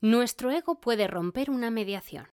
Nuestro 0.00 0.52
ego 0.52 0.80
puede 0.80 1.08
romper 1.08 1.50
una 1.50 1.72
mediación. 1.72 2.28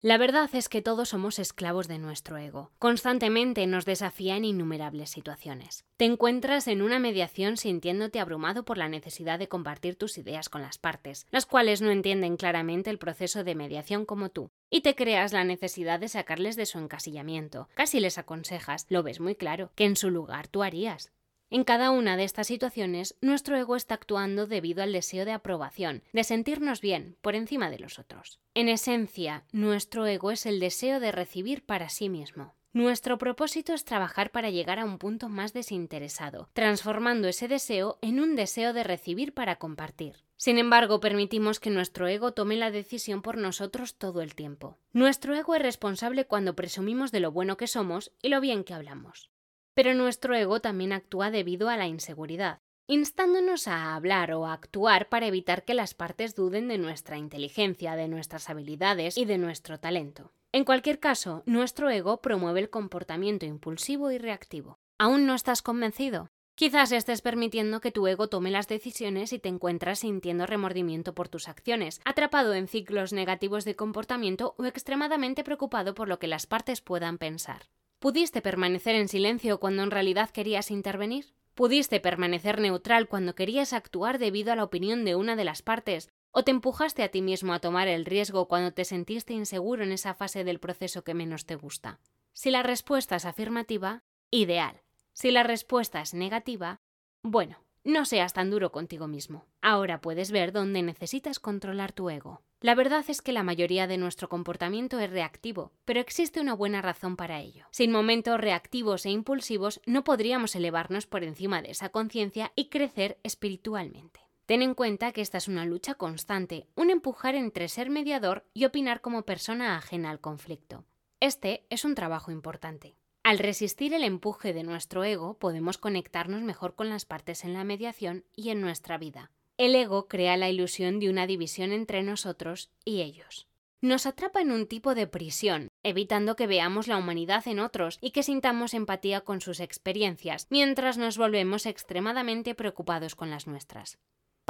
La 0.00 0.16
verdad 0.16 0.48
es 0.52 0.68
que 0.68 0.80
todos 0.80 1.08
somos 1.08 1.40
esclavos 1.40 1.88
de 1.88 1.98
nuestro 1.98 2.36
ego. 2.36 2.70
Constantemente 2.78 3.66
nos 3.66 3.84
desafía 3.84 4.36
en 4.36 4.44
innumerables 4.44 5.10
situaciones. 5.10 5.84
Te 5.96 6.04
encuentras 6.04 6.68
en 6.68 6.82
una 6.82 7.00
mediación 7.00 7.56
sintiéndote 7.56 8.20
abrumado 8.20 8.64
por 8.64 8.78
la 8.78 8.88
necesidad 8.88 9.40
de 9.40 9.48
compartir 9.48 9.96
tus 9.96 10.18
ideas 10.18 10.48
con 10.48 10.62
las 10.62 10.78
partes, 10.78 11.26
las 11.32 11.46
cuales 11.46 11.82
no 11.82 11.90
entienden 11.90 12.36
claramente 12.36 12.90
el 12.90 12.98
proceso 12.98 13.42
de 13.42 13.56
mediación 13.56 14.06
como 14.06 14.28
tú, 14.28 14.52
y 14.70 14.82
te 14.82 14.94
creas 14.94 15.32
la 15.32 15.42
necesidad 15.42 15.98
de 15.98 16.06
sacarles 16.06 16.54
de 16.54 16.66
su 16.66 16.78
encasillamiento. 16.78 17.68
Casi 17.74 17.98
les 17.98 18.18
aconsejas, 18.18 18.86
lo 18.88 19.02
ves 19.02 19.18
muy 19.18 19.34
claro, 19.34 19.72
que 19.74 19.84
en 19.84 19.96
su 19.96 20.10
lugar 20.10 20.46
tú 20.46 20.62
harías. 20.62 21.10
En 21.52 21.64
cada 21.64 21.90
una 21.90 22.16
de 22.16 22.24
estas 22.24 22.46
situaciones, 22.46 23.14
nuestro 23.20 23.58
ego 23.58 23.76
está 23.76 23.92
actuando 23.92 24.46
debido 24.46 24.82
al 24.82 24.94
deseo 24.94 25.26
de 25.26 25.32
aprobación, 25.32 26.02
de 26.14 26.24
sentirnos 26.24 26.80
bien 26.80 27.18
por 27.20 27.34
encima 27.34 27.68
de 27.68 27.78
los 27.78 27.98
otros. 27.98 28.40
En 28.54 28.70
esencia, 28.70 29.44
nuestro 29.52 30.06
ego 30.06 30.30
es 30.30 30.46
el 30.46 30.60
deseo 30.60 30.98
de 30.98 31.12
recibir 31.12 31.62
para 31.62 31.90
sí 31.90 32.08
mismo. 32.08 32.54
Nuestro 32.72 33.18
propósito 33.18 33.74
es 33.74 33.84
trabajar 33.84 34.30
para 34.30 34.48
llegar 34.48 34.78
a 34.78 34.86
un 34.86 34.96
punto 34.96 35.28
más 35.28 35.52
desinteresado, 35.52 36.48
transformando 36.54 37.28
ese 37.28 37.48
deseo 37.48 37.98
en 38.00 38.18
un 38.18 38.34
deseo 38.34 38.72
de 38.72 38.84
recibir 38.84 39.34
para 39.34 39.56
compartir. 39.56 40.24
Sin 40.38 40.56
embargo, 40.56 41.00
permitimos 41.00 41.60
que 41.60 41.68
nuestro 41.68 42.08
ego 42.08 42.32
tome 42.32 42.56
la 42.56 42.70
decisión 42.70 43.20
por 43.20 43.36
nosotros 43.36 43.96
todo 43.96 44.22
el 44.22 44.34
tiempo. 44.34 44.78
Nuestro 44.94 45.34
ego 45.34 45.54
es 45.54 45.60
responsable 45.60 46.24
cuando 46.24 46.56
presumimos 46.56 47.12
de 47.12 47.20
lo 47.20 47.30
bueno 47.30 47.58
que 47.58 47.66
somos 47.66 48.10
y 48.22 48.30
lo 48.30 48.40
bien 48.40 48.64
que 48.64 48.72
hablamos. 48.72 49.28
Pero 49.74 49.94
nuestro 49.94 50.34
ego 50.34 50.60
también 50.60 50.92
actúa 50.92 51.30
debido 51.30 51.68
a 51.68 51.76
la 51.76 51.86
inseguridad, 51.86 52.60
instándonos 52.86 53.68
a 53.68 53.94
hablar 53.94 54.32
o 54.32 54.46
a 54.46 54.52
actuar 54.52 55.08
para 55.08 55.26
evitar 55.26 55.64
que 55.64 55.74
las 55.74 55.94
partes 55.94 56.34
duden 56.34 56.68
de 56.68 56.78
nuestra 56.78 57.16
inteligencia, 57.16 57.96
de 57.96 58.08
nuestras 58.08 58.50
habilidades 58.50 59.16
y 59.16 59.24
de 59.24 59.38
nuestro 59.38 59.80
talento. 59.80 60.32
En 60.52 60.64
cualquier 60.64 61.00
caso, 61.00 61.42
nuestro 61.46 61.88
ego 61.88 62.20
promueve 62.20 62.60
el 62.60 62.68
comportamiento 62.68 63.46
impulsivo 63.46 64.10
y 64.10 64.18
reactivo. 64.18 64.78
¿Aún 64.98 65.26
no 65.26 65.34
estás 65.34 65.62
convencido? 65.62 66.28
Quizás 66.54 66.92
estés 66.92 67.22
permitiendo 67.22 67.80
que 67.80 67.90
tu 67.90 68.06
ego 68.06 68.28
tome 68.28 68.50
las 68.50 68.68
decisiones 68.68 69.32
y 69.32 69.38
te 69.38 69.48
encuentras 69.48 70.00
sintiendo 70.00 70.44
remordimiento 70.44 71.14
por 71.14 71.28
tus 71.28 71.48
acciones, 71.48 72.02
atrapado 72.04 72.52
en 72.52 72.68
ciclos 72.68 73.14
negativos 73.14 73.64
de 73.64 73.74
comportamiento 73.74 74.54
o 74.58 74.66
extremadamente 74.66 75.44
preocupado 75.44 75.94
por 75.94 76.08
lo 76.08 76.18
que 76.18 76.26
las 76.26 76.46
partes 76.46 76.82
puedan 76.82 77.16
pensar. 77.16 77.70
¿Pudiste 78.02 78.42
permanecer 78.42 78.96
en 78.96 79.06
silencio 79.06 79.60
cuando 79.60 79.84
en 79.84 79.92
realidad 79.92 80.30
querías 80.30 80.72
intervenir? 80.72 81.36
¿Pudiste 81.54 82.00
permanecer 82.00 82.60
neutral 82.60 83.06
cuando 83.06 83.36
querías 83.36 83.72
actuar 83.72 84.18
debido 84.18 84.50
a 84.52 84.56
la 84.56 84.64
opinión 84.64 85.04
de 85.04 85.14
una 85.14 85.36
de 85.36 85.44
las 85.44 85.62
partes? 85.62 86.10
¿O 86.32 86.42
te 86.42 86.50
empujaste 86.50 87.04
a 87.04 87.10
ti 87.10 87.22
mismo 87.22 87.52
a 87.52 87.60
tomar 87.60 87.86
el 87.86 88.04
riesgo 88.04 88.48
cuando 88.48 88.72
te 88.72 88.84
sentiste 88.84 89.34
inseguro 89.34 89.84
en 89.84 89.92
esa 89.92 90.14
fase 90.14 90.42
del 90.42 90.58
proceso 90.58 91.04
que 91.04 91.14
menos 91.14 91.46
te 91.46 91.54
gusta? 91.54 92.00
Si 92.32 92.50
la 92.50 92.64
respuesta 92.64 93.14
es 93.14 93.24
afirmativa, 93.24 94.02
ideal. 94.32 94.82
Si 95.12 95.30
la 95.30 95.44
respuesta 95.44 96.00
es 96.00 96.12
negativa, 96.12 96.80
bueno, 97.22 97.58
no 97.84 98.04
seas 98.04 98.32
tan 98.32 98.50
duro 98.50 98.72
contigo 98.72 99.08
mismo. 99.08 99.46
Ahora 99.60 100.00
puedes 100.00 100.30
ver 100.30 100.52
dónde 100.52 100.82
necesitas 100.82 101.38
controlar 101.38 101.92
tu 101.92 102.10
ego. 102.10 102.42
La 102.60 102.76
verdad 102.76 103.04
es 103.08 103.22
que 103.22 103.32
la 103.32 103.42
mayoría 103.42 103.88
de 103.88 103.98
nuestro 103.98 104.28
comportamiento 104.28 105.00
es 105.00 105.10
reactivo, 105.10 105.72
pero 105.84 105.98
existe 105.98 106.40
una 106.40 106.54
buena 106.54 106.80
razón 106.80 107.16
para 107.16 107.40
ello. 107.40 107.66
Sin 107.72 107.90
momentos 107.90 108.40
reactivos 108.40 109.04
e 109.04 109.10
impulsivos 109.10 109.80
no 109.84 110.04
podríamos 110.04 110.54
elevarnos 110.54 111.06
por 111.06 111.24
encima 111.24 111.60
de 111.60 111.72
esa 111.72 111.88
conciencia 111.88 112.52
y 112.54 112.68
crecer 112.68 113.18
espiritualmente. 113.24 114.20
Ten 114.46 114.62
en 114.62 114.74
cuenta 114.74 115.10
que 115.10 115.22
esta 115.22 115.38
es 115.38 115.48
una 115.48 115.64
lucha 115.64 115.94
constante, 115.94 116.68
un 116.76 116.90
empujar 116.90 117.34
entre 117.34 117.68
ser 117.68 117.90
mediador 117.90 118.44
y 118.54 118.64
opinar 118.64 119.00
como 119.00 119.22
persona 119.22 119.76
ajena 119.76 120.10
al 120.10 120.20
conflicto. 120.20 120.84
Este 121.18 121.66
es 121.70 121.84
un 121.84 121.94
trabajo 121.94 122.30
importante. 122.30 122.94
Al 123.22 123.38
resistir 123.38 123.94
el 123.94 124.02
empuje 124.02 124.52
de 124.52 124.64
nuestro 124.64 125.04
ego, 125.04 125.38
podemos 125.38 125.78
conectarnos 125.78 126.42
mejor 126.42 126.74
con 126.74 126.88
las 126.88 127.04
partes 127.04 127.44
en 127.44 127.52
la 127.52 127.62
mediación 127.62 128.24
y 128.34 128.50
en 128.50 128.60
nuestra 128.60 128.98
vida. 128.98 129.30
El 129.56 129.76
ego 129.76 130.08
crea 130.08 130.36
la 130.36 130.50
ilusión 130.50 130.98
de 130.98 131.08
una 131.08 131.28
división 131.28 131.70
entre 131.70 132.02
nosotros 132.02 132.70
y 132.84 133.00
ellos. 133.02 133.46
Nos 133.80 134.06
atrapa 134.06 134.40
en 134.40 134.50
un 134.50 134.66
tipo 134.66 134.96
de 134.96 135.06
prisión, 135.06 135.68
evitando 135.84 136.34
que 136.34 136.48
veamos 136.48 136.88
la 136.88 136.96
humanidad 136.96 137.46
en 137.46 137.60
otros 137.60 137.98
y 138.00 138.10
que 138.10 138.24
sintamos 138.24 138.74
empatía 138.74 139.20
con 139.20 139.40
sus 139.40 139.60
experiencias, 139.60 140.48
mientras 140.50 140.98
nos 140.98 141.16
volvemos 141.16 141.66
extremadamente 141.66 142.56
preocupados 142.56 143.14
con 143.14 143.30
las 143.30 143.46
nuestras. 143.46 143.98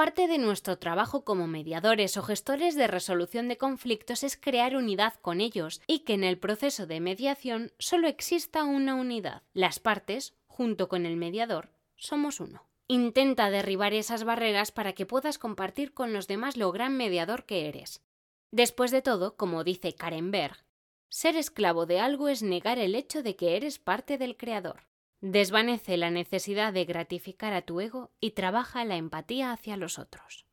Parte 0.02 0.26
de 0.26 0.38
nuestro 0.38 0.78
trabajo 0.78 1.24
como 1.24 1.46
mediadores 1.46 2.16
o 2.16 2.24
gestores 2.24 2.74
de 2.74 2.88
resolución 2.88 3.46
de 3.46 3.56
conflictos 3.56 4.24
es 4.24 4.36
crear 4.36 4.74
unidad 4.74 5.14
con 5.22 5.40
ellos 5.40 5.80
y 5.86 6.00
que 6.00 6.14
en 6.14 6.24
el 6.24 6.38
proceso 6.38 6.88
de 6.88 6.98
mediación 6.98 7.70
solo 7.78 8.08
exista 8.08 8.64
una 8.64 8.96
unidad. 8.96 9.42
Las 9.54 9.78
partes, 9.78 10.34
junto 10.48 10.88
con 10.88 11.06
el 11.06 11.16
mediador, 11.16 11.70
somos 11.94 12.40
uno. 12.40 12.66
Intenta 12.88 13.48
derribar 13.48 13.94
esas 13.94 14.24
barreras 14.24 14.72
para 14.72 14.92
que 14.92 15.06
puedas 15.06 15.38
compartir 15.38 15.94
con 15.94 16.12
los 16.12 16.26
demás 16.26 16.56
lo 16.56 16.72
gran 16.72 16.96
mediador 16.96 17.44
que 17.44 17.68
eres. 17.68 18.02
Después 18.50 18.90
de 18.90 19.02
todo, 19.02 19.36
como 19.36 19.62
dice 19.62 19.94
Karen 19.94 20.32
Berg, 20.32 20.64
ser 21.10 21.36
esclavo 21.36 21.86
de 21.86 22.00
algo 22.00 22.28
es 22.28 22.42
negar 22.42 22.80
el 22.80 22.96
hecho 22.96 23.22
de 23.22 23.36
que 23.36 23.56
eres 23.56 23.78
parte 23.78 24.18
del 24.18 24.36
creador. 24.36 24.82
Desvanece 25.22 25.96
la 25.96 26.10
necesidad 26.10 26.72
de 26.72 26.84
gratificar 26.84 27.52
a 27.52 27.62
tu 27.62 27.80
ego 27.80 28.10
y 28.18 28.32
trabaja 28.32 28.84
la 28.84 28.96
empatía 28.96 29.52
hacia 29.52 29.76
los 29.76 30.00
otros. 30.00 30.46